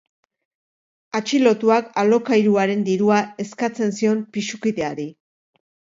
[1.19, 5.07] Atxilotuak alokairuaren dirua eskatzen zion pisu-kideari.